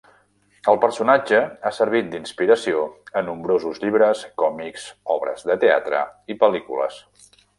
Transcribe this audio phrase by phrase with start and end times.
[0.71, 2.79] El personatge ha servit d'inspiració
[3.21, 4.89] a nombrosos llibres, còmics,
[5.19, 6.03] obres de teatre
[6.35, 6.99] i pel·lícules.